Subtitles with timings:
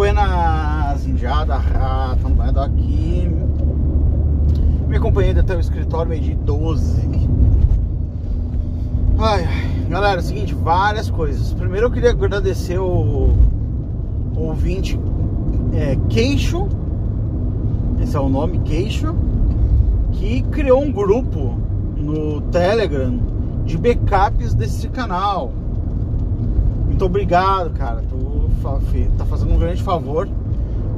[0.00, 3.30] Buenas, Indiada, Rafa, banhado aqui.
[4.88, 7.06] Me acompanhei até o escritório meio de 12.
[9.18, 9.46] Ai,
[9.90, 11.52] galera, é o seguinte, várias coisas.
[11.52, 13.36] Primeiro eu queria agradecer o,
[14.34, 14.98] ouvinte
[15.74, 16.66] é, Queixo,
[18.02, 19.14] esse é o nome, Queixo,
[20.12, 21.58] que criou um grupo
[21.98, 23.20] no Telegram
[23.66, 25.52] de backups desse canal.
[26.86, 28.02] Muito obrigado, cara.
[28.08, 28.29] Tu
[29.16, 30.28] tá fazendo um grande favor.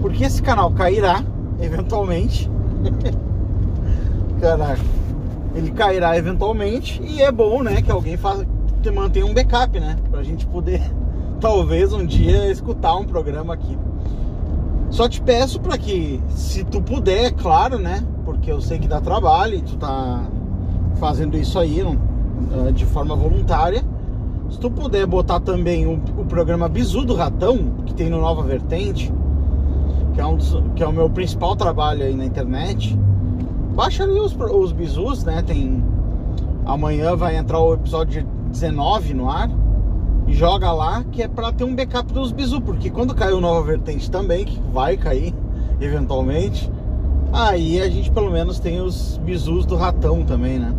[0.00, 1.22] Porque esse canal cairá,
[1.60, 2.50] eventualmente.
[4.40, 4.80] Caraca.
[5.54, 7.00] Ele cairá eventualmente.
[7.02, 7.82] E é bom, né?
[7.82, 8.46] Que alguém faça,
[8.92, 9.96] mantenha um backup, né?
[10.10, 10.82] Pra gente poder,
[11.40, 13.78] talvez, um dia escutar um programa aqui.
[14.90, 18.04] Só te peço para que, se tu puder, é claro, né?
[18.24, 20.24] Porque eu sei que dá trabalho e tu tá
[20.96, 21.96] fazendo isso aí não,
[22.68, 23.82] eh, de forma voluntária
[24.52, 28.42] se tu puder botar também o, o programa Bizu do Ratão, que tem no Nova
[28.42, 29.10] Vertente,
[30.12, 32.94] que é, um dos, que é o meu principal trabalho aí na internet,
[33.74, 35.40] baixa ali os, os bizus, né?
[35.40, 35.82] Tem.
[36.66, 39.50] Amanhã vai entrar o episódio 19 no ar.
[40.26, 43.40] E joga lá que é pra ter um backup dos bizu, porque quando caiu o
[43.40, 45.34] Nova Vertente também, que vai cair
[45.80, 46.70] eventualmente,
[47.32, 50.72] aí a gente pelo menos tem os bizus do ratão também, né?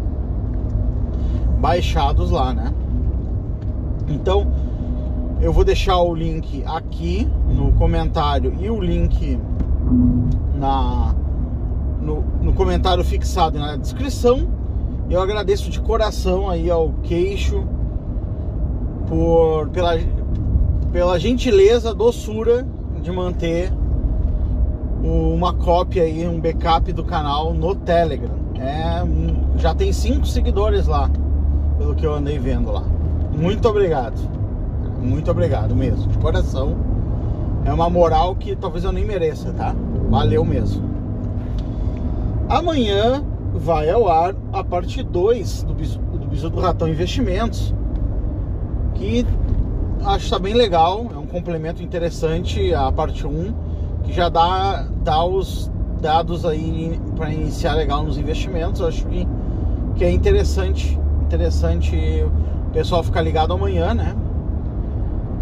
[1.59, 2.71] Baixados lá, né?
[4.13, 4.47] Então,
[5.41, 9.39] eu vou deixar o link aqui no comentário e o link
[10.55, 11.13] na
[12.01, 14.47] no, no comentário fixado na descrição.
[15.09, 17.63] Eu agradeço de coração aí ao Queixo
[19.07, 19.99] por pela,
[20.91, 22.65] pela gentileza, doçura
[23.01, 23.71] de manter
[25.03, 28.35] uma cópia aí, um backup do canal no Telegram.
[28.57, 29.03] É,
[29.59, 31.09] já tem cinco seguidores lá,
[31.77, 32.83] pelo que eu andei vendo lá.
[33.37, 34.17] Muito obrigado.
[35.01, 36.75] Muito obrigado mesmo, de coração.
[37.65, 39.75] É uma moral que talvez eu nem mereça, tá?
[40.09, 40.83] Valeu mesmo.
[42.49, 43.23] Amanhã
[43.53, 47.73] vai ao ar a parte 2 do Bisu, do Bisu do Ratão Investimentos,
[48.95, 49.25] que
[50.05, 53.53] acho que tá bem legal, é um complemento interessante à parte 1, um,
[54.03, 58.81] que já dá, dá os dados aí para iniciar legal nos investimentos.
[58.81, 59.27] Acho que,
[59.95, 62.25] que é interessante, interessante
[62.73, 64.15] pessoal ficar ligado amanhã, né?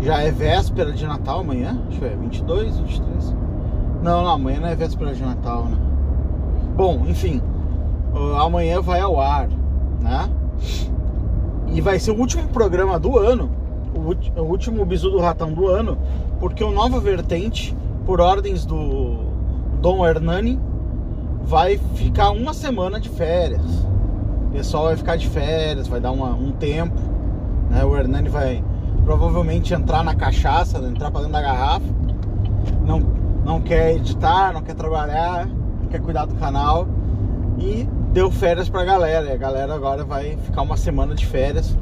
[0.01, 1.79] Já é véspera de Natal amanhã.
[1.89, 3.35] Deixa eu ver, 22, 23.
[4.03, 5.77] Não, não, amanhã não é véspera de Natal, né?
[6.75, 7.41] Bom, enfim,
[8.37, 9.47] amanhã vai ao ar,
[10.01, 10.29] né?
[11.67, 13.49] E vai ser o último programa do ano,
[14.35, 15.97] o último bisu do ratão do ano,
[16.39, 17.75] porque o Nova Vertente,
[18.05, 19.17] por ordens do
[19.79, 20.59] Dom Hernani,
[21.43, 23.85] vai ficar uma semana de férias.
[24.47, 27.10] O pessoal vai ficar de férias, vai dar uma, um tempo.
[27.71, 27.85] Né?
[27.85, 28.63] O Hernani vai
[29.05, 31.85] provavelmente entrar na cachaça, entrar para dentro da garrafa.
[32.85, 32.99] Não,
[33.45, 35.47] não quer editar, não quer trabalhar,
[35.89, 36.85] quer cuidar do canal.
[37.57, 39.27] E deu férias pra galera.
[39.27, 41.75] E a galera agora vai ficar uma semana de férias.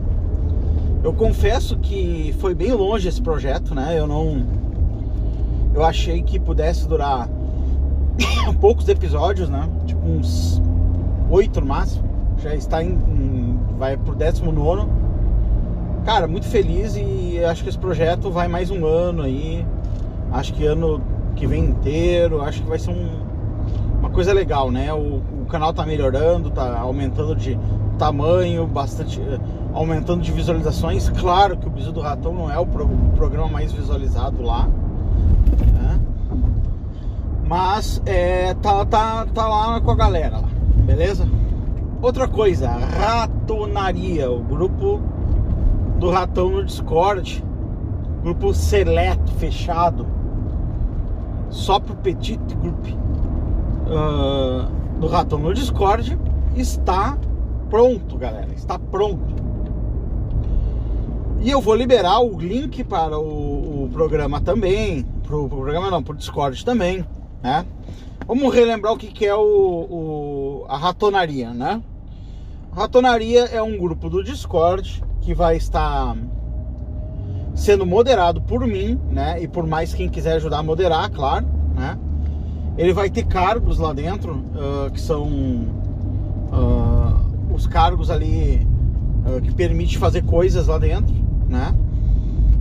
[1.03, 3.97] Eu confesso que foi bem longe esse projeto, né?
[3.97, 4.45] Eu não.
[5.73, 7.27] Eu achei que pudesse durar
[8.61, 9.67] poucos episódios, né?
[9.85, 10.61] Tipo uns
[11.31, 12.07] oito no máximo.
[12.37, 12.97] Já está em
[13.77, 14.98] vai pro décimo nono
[16.09, 19.63] cara, muito feliz e acho que esse projeto vai mais um ano aí.
[20.31, 20.99] Acho que ano
[21.35, 23.09] que vem inteiro, acho que vai ser um,
[23.99, 24.91] uma coisa legal, né?
[24.91, 27.55] O, o, canal tá melhorando, tá aumentando de
[27.99, 29.21] tamanho, bastante
[29.71, 31.09] aumentando de visualizações.
[31.11, 34.67] Claro que o Bisu do Ratão não é o, pro, o programa mais visualizado lá,
[35.73, 35.99] né?
[37.45, 40.41] Mas é, tá, tá, tá lá com a galera
[40.89, 41.27] beleza?
[42.01, 44.99] Outra coisa, Ratonaria, o grupo
[45.99, 47.43] do Ratão no Discord.
[48.23, 50.07] Grupo seleto, fechado.
[51.49, 52.87] Só pro Petit Group
[53.87, 56.17] uh, do Ratão no Discord.
[56.55, 57.17] Está
[57.69, 58.51] pronto, galera.
[58.53, 59.35] Está pronto.
[61.41, 65.03] E eu vou liberar o link para o, o programa também.
[65.23, 67.05] Pro, pro programa não, pro Discord também,
[67.43, 67.65] né?
[68.25, 71.81] Vamos relembrar o que, que é o, o, a ratonaria, né?
[72.71, 76.17] Ratonaria é um grupo do Discord que vai estar
[77.53, 79.39] sendo moderado por mim, né?
[79.39, 81.45] E por mais quem quiser ajudar a moderar, claro,
[81.75, 81.99] né?
[82.75, 85.27] Ele vai ter cargos lá dentro, uh, que são
[86.51, 88.67] uh, os cargos ali
[89.23, 91.13] uh, que permite fazer coisas lá dentro,
[91.47, 91.75] né?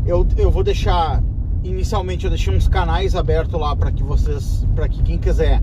[0.05, 1.23] Eu, eu vou deixar,
[1.65, 5.63] inicialmente eu deixei uns canais abertos lá para que vocês, para que quem quiser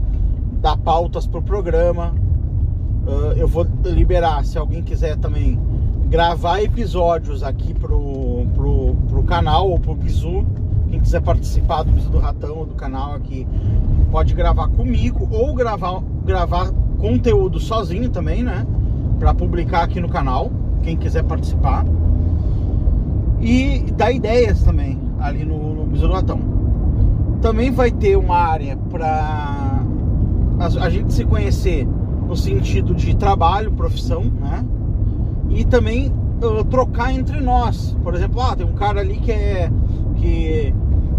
[0.60, 2.16] dar pautas pro programa,
[3.38, 5.60] eu vou liberar, se alguém quiser também
[6.08, 10.46] gravar episódios aqui pro, pro, pro canal ou pro Bizu,
[10.90, 13.48] Quem quiser participar do Biso do Ratão, do canal aqui,
[14.12, 18.66] pode gravar comigo ou gravar, gravar conteúdo sozinho também, né?
[19.20, 20.52] Para publicar aqui no canal,
[20.84, 21.86] quem quiser participar.
[23.42, 26.40] E dar ideias também ali no, no Biso do Ratão.
[27.42, 29.84] Também vai ter uma área para
[30.60, 31.88] a, a gente se conhecer
[32.28, 34.66] no sentido de trabalho, profissão, né?
[35.56, 36.12] E também
[36.44, 37.96] uh, trocar entre nós.
[38.04, 39.72] Por exemplo, ah, tem um cara ali que é
[40.18, 40.74] que,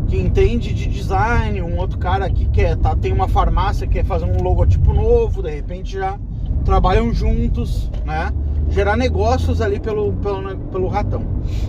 [0.06, 3.94] que entende de design, um outro cara aqui que é, tá, tem uma farmácia que
[3.94, 6.18] quer fazer um logotipo novo, de repente já
[6.64, 8.32] trabalham juntos, né?
[8.68, 11.22] Gerar negócios ali pelo, pelo, pelo ratão,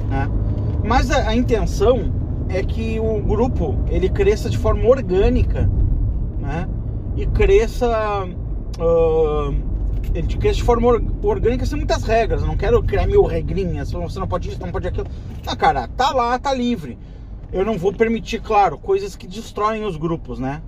[0.09, 0.29] né?
[0.83, 2.11] Mas a, a intenção
[2.49, 5.69] é que o grupo ele cresça de forma orgânica,
[6.39, 6.67] né?
[7.15, 8.27] E cresça
[8.79, 9.66] uh,
[10.37, 10.87] cresça de forma
[11.21, 12.41] orgânica sem muitas regras.
[12.41, 13.91] Eu não quero criar mil regrinhas.
[13.91, 15.07] Você não pode isso, não pode aquilo.
[15.45, 16.97] Não, cara, tá lá, tá livre.
[17.51, 20.61] Eu não vou permitir, claro, coisas que destroem os grupos, né?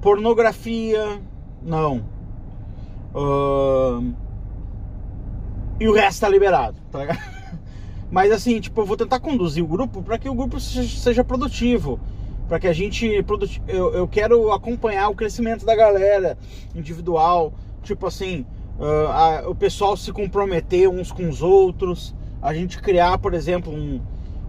[0.00, 1.20] Pornografia,
[1.62, 2.04] não.
[3.14, 4.14] Uh,
[5.80, 7.18] e o resto tá liberado, tá ligado?
[8.10, 11.98] Mas assim, tipo, eu vou tentar conduzir o grupo para que o grupo seja produtivo.
[12.46, 13.06] Para que a gente.
[13.66, 16.36] Eu, eu quero acompanhar o crescimento da galera
[16.74, 17.54] individual.
[17.82, 18.44] Tipo assim,
[18.82, 22.14] uh, a, o pessoal se comprometer uns com os outros.
[22.42, 24.00] A gente criar, por exemplo, um,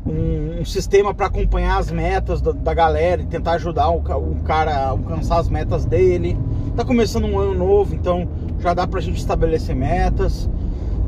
[0.06, 4.42] um, um sistema para acompanhar as metas da, da, galera e tentar ajudar o, o,
[4.44, 6.38] cara a alcançar as metas dele.
[6.76, 8.28] Tá começando um ano novo, então
[8.60, 10.50] já dá pra gente estabelecer metas.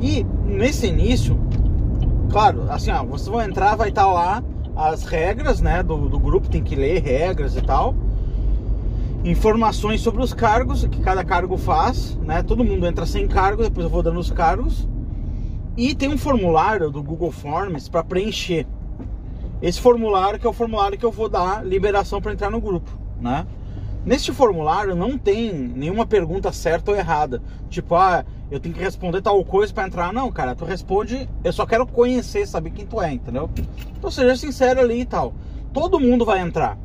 [0.00, 1.38] E nesse início,
[2.30, 4.44] claro, assim, ó, vocês vão entrar, vai estar tá lá
[4.76, 7.94] as regras, né, do, do grupo, tem que ler regras e tal.
[9.26, 12.44] Informações sobre os cargos que cada cargo faz, né?
[12.44, 14.88] Todo mundo entra sem cargo, depois eu vou dando os cargos.
[15.76, 18.68] E tem um formulário do Google Forms para preencher.
[19.60, 22.88] Esse formulário que é o formulário que eu vou dar liberação para entrar no grupo,
[23.20, 23.44] né?
[24.04, 27.42] Neste formulário não tem nenhuma pergunta certa ou errada.
[27.68, 30.12] Tipo, ah, eu tenho que responder tal coisa para entrar.
[30.12, 33.50] Não, cara, tu responde, eu só quero conhecer, saber quem tu é, entendeu?
[33.98, 35.34] Então seja sincero ali e tal.
[35.72, 36.78] Todo mundo vai entrar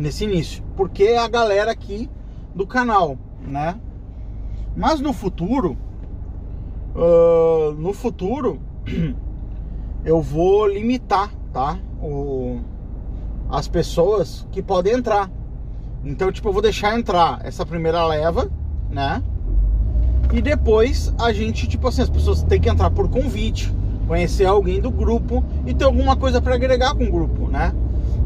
[0.00, 2.08] nesse início, porque é a galera aqui
[2.54, 3.78] do canal, né?
[4.76, 5.76] Mas no futuro,
[6.94, 8.60] uh, no futuro,
[10.04, 11.78] eu vou limitar, tá?
[12.02, 12.60] O,
[13.50, 15.30] as pessoas que podem entrar.
[16.04, 18.50] Então, tipo, eu vou deixar entrar essa primeira leva,
[18.90, 19.22] né?
[20.32, 23.72] E depois a gente, tipo assim, as pessoas têm que entrar por convite,
[24.06, 27.72] conhecer alguém do grupo e ter alguma coisa para agregar com o grupo, né?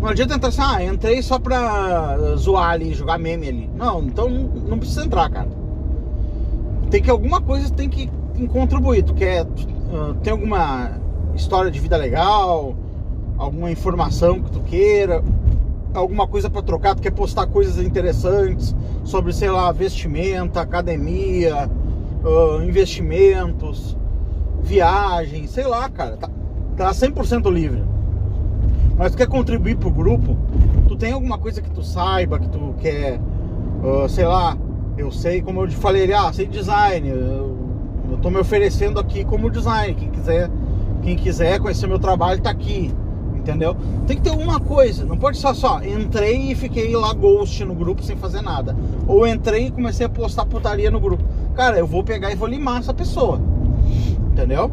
[0.01, 3.71] Não adianta entrar assim, ah, entrei só pra zoar ali, jogar meme ali.
[3.77, 5.49] Não, então não, precisa entrar, cara.
[6.91, 8.11] Tem que alguma coisa tem que
[8.49, 9.03] contribuir.
[9.03, 9.45] Tu quer.
[9.45, 10.93] Uh, tem alguma
[11.35, 12.75] história de vida legal,
[13.37, 15.23] alguma informação que tu queira,
[15.93, 18.75] alguma coisa para trocar, tu quer postar coisas interessantes
[19.05, 21.69] sobre, sei lá, vestimenta, academia,
[22.25, 23.97] uh, investimentos,
[24.63, 26.31] viagens, sei lá, cara, tá,
[26.77, 27.83] tá 100% livre.
[29.01, 30.37] Mas tu quer contribuir pro grupo,
[30.87, 33.19] tu tem alguma coisa que tu saiba, que tu quer,
[33.83, 34.59] uh, sei lá,
[34.99, 37.57] eu sei, como eu te falei, ah, sei design, eu,
[38.11, 40.51] eu tô me oferecendo aqui como design, quem quiser,
[41.01, 42.93] quem quiser conhecer meu trabalho tá aqui
[43.35, 43.75] entendeu?
[44.07, 47.75] Tem que ter alguma coisa, não pode só só entrei e fiquei lá ghost no
[47.75, 48.77] grupo sem fazer nada.
[49.07, 51.25] Ou entrei e comecei a postar putaria no grupo.
[51.55, 53.41] Cara, eu vou pegar e vou limar essa pessoa.
[54.31, 54.71] Entendeu?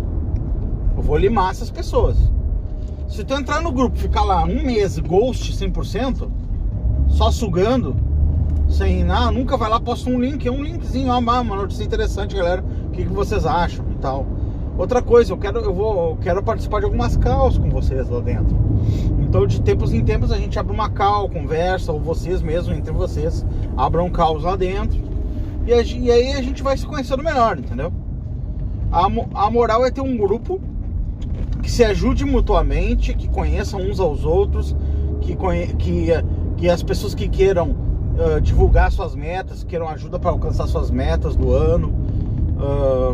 [0.98, 2.18] Eu vou limar essas pessoas.
[3.08, 6.30] Se tu entrar no grupo, ficar lá um mês ghost 100%,
[7.08, 7.96] só sugando,
[8.68, 12.36] sem nada, nunca vai lá, posta um link, é um linkzinho, ó, uma notícia interessante,
[12.36, 12.64] galera.
[12.88, 14.26] O que, que vocês acham e tal.
[14.78, 18.20] Outra coisa, eu quero, eu vou, eu quero participar de algumas calls com vocês lá
[18.20, 18.56] dentro.
[19.20, 22.92] Então, de tempos em tempos, a gente abre uma call, conversa, ou vocês mesmo, entre
[22.92, 23.46] vocês,
[23.76, 25.00] abram calls lá dentro.
[25.66, 27.92] E, a, e aí a gente vai se conhecendo melhor, entendeu?
[28.92, 30.62] A, a moral é ter um grupo
[31.68, 34.74] que se ajude mutuamente, que conheçam uns aos outros,
[35.20, 35.36] que,
[35.76, 36.08] que,
[36.56, 41.36] que as pessoas que queiram uh, divulgar suas metas, queiram ajuda para alcançar suas metas
[41.36, 41.90] do ano.
[42.58, 43.12] Uh,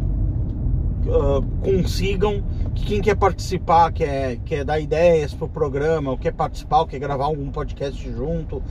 [1.10, 2.44] uh, consigam
[2.76, 7.00] que quem quer participar, quer, quer dar ideias pro programa, ou quer participar, ou quer
[7.00, 8.62] gravar algum podcast junto,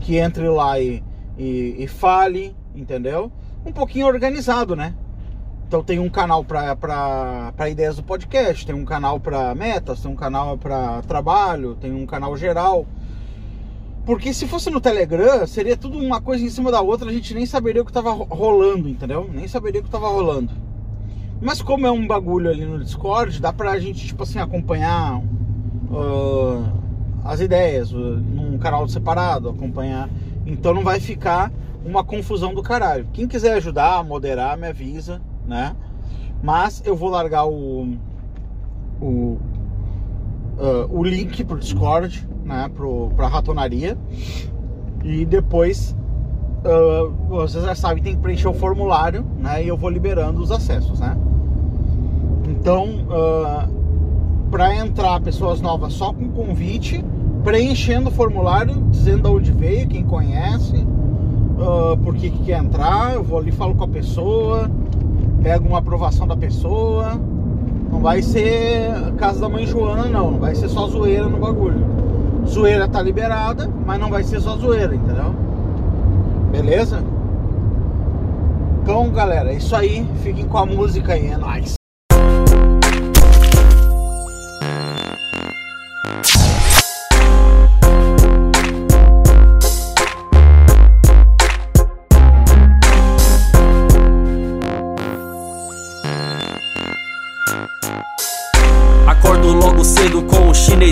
[0.00, 1.00] que entre lá e,
[1.38, 3.30] e, e fale, entendeu?
[3.64, 4.96] Um pouquinho organizado, né?
[5.68, 10.16] Então tem um canal para ideias do podcast, tem um canal para metas, tem um
[10.16, 12.86] canal para trabalho, tem um canal geral.
[14.06, 17.34] Porque se fosse no Telegram, seria tudo uma coisa em cima da outra, a gente
[17.34, 19.28] nem saberia o que estava rolando, entendeu?
[19.30, 20.50] Nem saberia o que estava rolando.
[21.38, 26.64] Mas como é um bagulho ali no Discord, dá pra gente, tipo assim, acompanhar uh,
[27.22, 30.08] as ideias num canal separado, acompanhar.
[30.46, 31.52] Então não vai ficar
[31.84, 33.06] uma confusão do caralho.
[33.12, 35.74] Quem quiser ajudar, moderar, me avisa, né?
[36.42, 37.96] Mas eu vou largar o
[39.00, 39.38] o,
[40.58, 42.70] uh, o link pro Discord, né?
[42.74, 43.96] Pro, pra ratonaria.
[45.04, 45.96] E depois
[46.64, 49.64] uh, vocês já sabem, tem que preencher o formulário, né?
[49.64, 51.16] E eu vou liberando os acessos, né?
[52.48, 57.04] Então, uh, para entrar pessoas novas só com convite,
[57.44, 63.14] preenchendo o formulário, dizendo de onde veio, quem conhece, uh, por que, que quer entrar,
[63.14, 64.70] eu vou ali falo com a pessoa,
[65.48, 67.18] pego uma aprovação da pessoa.
[67.90, 70.32] Não vai ser casa da mãe Joana, não.
[70.32, 71.86] Não vai ser só zoeira no bagulho.
[72.46, 75.34] Zoeira tá liberada, mas não vai ser só zoeira, entendeu?
[76.52, 77.02] Beleza?
[78.82, 80.06] Então, galera, é isso aí.
[80.22, 81.77] Fiquem com a música aí, é nóis.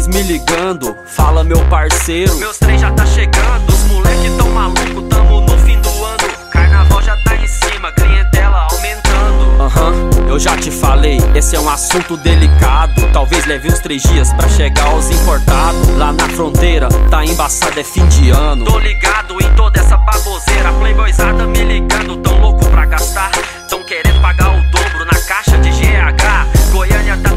[0.06, 0.96] Chinês me ligando.
[1.06, 2.34] Fala, meu parceiro.
[2.36, 6.50] Meus trem já tá chegando, os moleque tão maluco, tamo no fim do ano.
[6.50, 9.62] Carnaval já tá em cima, clientela aumentando.
[9.62, 12.94] Aham, eu já te falei, esse é um assunto delicado.
[13.12, 15.88] Talvez leve uns três dias pra chegar aos importados.
[15.96, 18.64] Lá na fronteira, tá embaçado, é fim de ano.
[18.64, 23.30] Tô ligado em toda essa baboseira, playboyzada me ligando, tão louco pra gastar.
[23.68, 26.72] Tão querendo pagar o dobro na caixa de GH.
[26.72, 27.36] Goiânia tá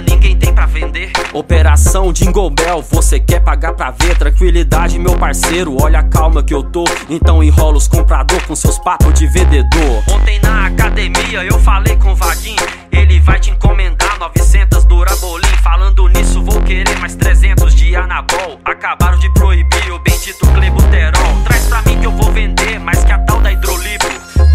[0.00, 1.10] ninguém tem pra vender.
[1.32, 4.16] Operação Jingle Bell, você quer pagar pra ver?
[4.16, 6.84] Tranquilidade, meu parceiro, olha a calma que eu tô.
[7.08, 10.02] Então enrola os comprador com seus papos de vendedor.
[10.08, 12.62] Ontem na academia eu falei com o Vaguinho,
[12.92, 15.46] ele vai te encomendar 900 Durabolim.
[15.62, 18.60] Falando nisso, vou querer mais 300 de Anabol.
[18.64, 21.42] Acabaram de proibir o bendito Clebuterol.
[21.44, 24.06] Traz pra mim que eu vou vender mais que a tal da hidrolipo.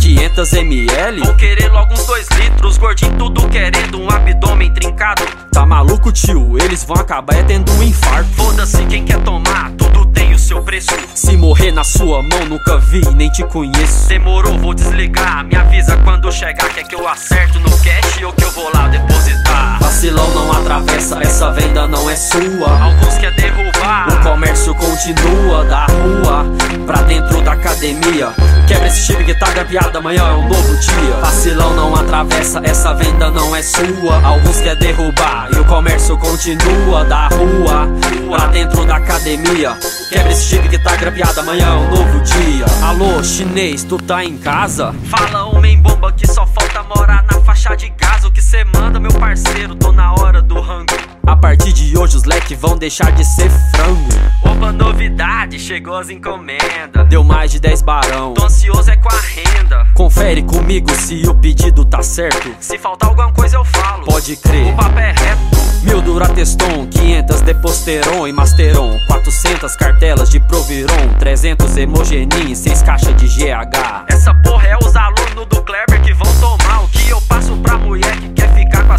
[0.01, 1.21] 500 ml?
[1.21, 2.50] Vou querer logo uns 2 litros,
[2.81, 5.23] gordinho tudo querendo um abdômen trincado.
[5.51, 6.57] Tá maluco, tio?
[6.57, 8.29] Eles vão acabar é tendo um infarto.
[8.35, 10.89] Foda-se quem quer tomar, tudo tem o seu preço.
[11.13, 14.07] Se morrer na sua mão, nunca vi, nem te conheço.
[14.07, 15.45] Demorou, vou desligar.
[15.45, 18.87] Me avisa quando chegar, quer que eu acerto no cash ou que eu vou lá
[18.87, 19.79] depositar.
[19.79, 22.81] Vacilão não atravessa, essa venda não é sua.
[22.81, 24.07] Alguns quer derrubar.
[24.09, 26.45] O comércio continua da rua
[26.85, 28.33] pra dentro da academia.
[28.67, 31.15] Quebra esse chip que tá gampeado, amanhã é um novo dia.
[31.21, 34.21] Vacilão não atravessa, essa venda não é sua.
[34.23, 37.87] Alguns quer derrubar e o comércio continua da rua
[38.29, 39.77] pra dentro da academia.
[40.09, 42.65] Quebra esse chip que tá grampeado, amanhã é um novo dia.
[42.83, 44.93] Alô, chinês, tu tá em casa?
[45.05, 48.25] Fala, homem bomba, que só falta morar na faixa de gás.
[48.25, 51.10] O que cê manda, meu parceiro, tô na hora do rango.
[51.31, 54.09] A partir de hoje os leques vão deixar de ser frango.
[54.43, 57.07] Opa, novidade, chegou as encomendas.
[57.07, 58.33] Deu mais de 10 barão.
[58.33, 59.87] Tô ansioso é com a renda.
[59.93, 62.53] Confere comigo se o pedido tá certo.
[62.59, 64.03] Se faltar alguma coisa eu falo.
[64.07, 64.73] Pode crer.
[64.73, 65.61] O papo é reto.
[65.83, 73.25] Mil Durateston, 500 Deposteron e Masteron 400 cartelas de Proviron 300 Hemogenin, 6 caixas de
[73.27, 76.00] GH Essa porra é os alunos do Kleber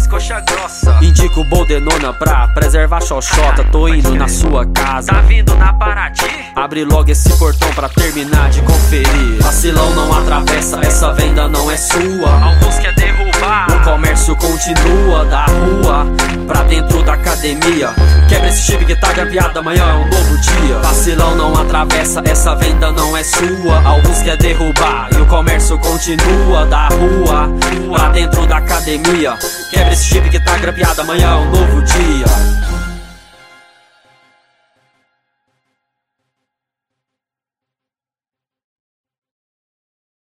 [0.03, 1.01] as coxas grossas.
[1.01, 6.25] Indico Boldenona pra preservar xoxota Tô indo na sua casa Tá vindo na Paraty?
[6.55, 11.77] Abre logo esse portão pra terminar de conferir Vacilão não atravessa, essa venda não é
[11.77, 13.67] sua Alguns quer derrubar.
[13.71, 16.05] O comércio continua da rua
[16.47, 17.89] pra dentro da academia.
[18.29, 20.77] Quebra esse chip que tá grampeado, amanhã é um novo dia.
[20.79, 23.81] Vacilão não atravessa, essa venda não é sua.
[23.83, 27.49] Alguns quer derrubar e o comércio continua da rua
[27.91, 29.37] pra dentro da academia.
[29.69, 32.52] Quebra esse chip que tá grampeado, amanhã é um novo dia.